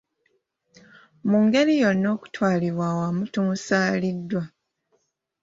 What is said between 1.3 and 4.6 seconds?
ngeri yonna, okutwalira awamu tumusaaliddwa.